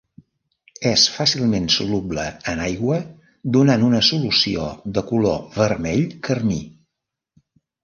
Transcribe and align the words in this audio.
És 0.91 1.01
fàcilment 1.17 1.67
soluble 1.73 2.23
en 2.53 2.63
aigua, 2.63 2.97
donant 3.59 3.87
una 3.91 4.01
solució 4.09 4.67
de 4.97 5.07
color 5.13 5.39
vermell 5.61 6.03
carmí. 6.31 6.61